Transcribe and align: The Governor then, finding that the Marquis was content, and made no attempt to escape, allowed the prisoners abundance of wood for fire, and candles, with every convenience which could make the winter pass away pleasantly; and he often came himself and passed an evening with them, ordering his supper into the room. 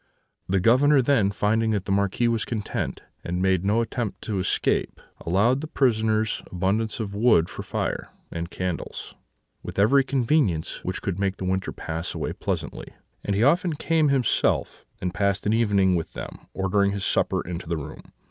The 0.49 0.59
Governor 0.59 0.99
then, 1.03 1.29
finding 1.29 1.69
that 1.69 1.85
the 1.85 1.91
Marquis 1.91 2.27
was 2.27 2.43
content, 2.43 3.03
and 3.23 3.39
made 3.39 3.63
no 3.63 3.81
attempt 3.81 4.23
to 4.23 4.39
escape, 4.39 4.99
allowed 5.27 5.61
the 5.61 5.67
prisoners 5.67 6.41
abundance 6.51 6.99
of 6.99 7.13
wood 7.13 7.51
for 7.51 7.61
fire, 7.61 8.09
and 8.31 8.49
candles, 8.49 9.13
with 9.61 9.77
every 9.77 10.03
convenience 10.03 10.83
which 10.83 11.03
could 11.03 11.19
make 11.19 11.37
the 11.37 11.45
winter 11.45 11.71
pass 11.71 12.15
away 12.15 12.33
pleasantly; 12.33 12.87
and 13.23 13.35
he 13.35 13.43
often 13.43 13.75
came 13.75 14.09
himself 14.09 14.87
and 14.99 15.13
passed 15.13 15.45
an 15.45 15.53
evening 15.53 15.95
with 15.95 16.13
them, 16.13 16.47
ordering 16.55 16.93
his 16.93 17.05
supper 17.05 17.39
into 17.47 17.67
the 17.69 17.77
room. 17.77 18.01